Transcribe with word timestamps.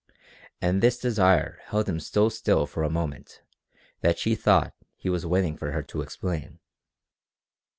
And 0.63 0.81
this 0.81 0.97
desire 0.97 1.59
held 1.65 1.87
him 1.87 1.99
so 1.99 2.27
still 2.27 2.65
for 2.65 2.81
a 2.81 2.89
moment 2.89 3.43
that 3.99 4.17
she 4.17 4.33
thought 4.33 4.73
he 4.95 5.11
was 5.11 5.27
waiting 5.27 5.55
for 5.55 5.73
her 5.73 5.83
to 5.83 6.01
explain. 6.01 6.57